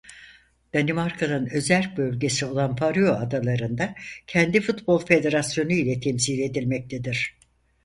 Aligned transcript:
Danimarka'nın 0.73 1.47
özerk 1.53 1.97
bölgesi 1.97 2.45
olan 2.45 2.75
Faroe 2.75 3.09
Adaları'da 3.09 3.95
kendi 4.27 4.61
futbol 4.61 4.99
federasyonu 5.05 5.71
ile 5.73 5.99
temsil 5.99 6.39
edilmektedir. 6.39 7.37